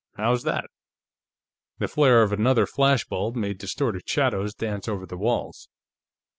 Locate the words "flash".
2.65-3.05